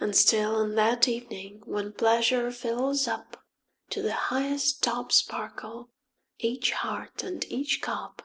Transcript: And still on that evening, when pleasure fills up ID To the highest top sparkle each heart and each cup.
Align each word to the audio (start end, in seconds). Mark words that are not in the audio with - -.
And 0.00 0.14
still 0.14 0.56
on 0.56 0.74
that 0.74 1.08
evening, 1.08 1.62
when 1.64 1.94
pleasure 1.94 2.50
fills 2.52 3.08
up 3.08 3.38
ID 3.88 3.92
To 3.94 4.02
the 4.02 4.12
highest 4.28 4.82
top 4.82 5.12
sparkle 5.12 5.88
each 6.38 6.72
heart 6.72 7.22
and 7.22 7.42
each 7.50 7.80
cup. 7.80 8.20